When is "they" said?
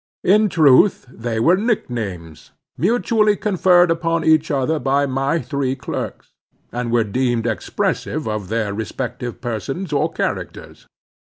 1.11-1.39